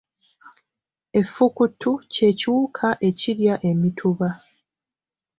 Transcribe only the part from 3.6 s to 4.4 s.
emituba.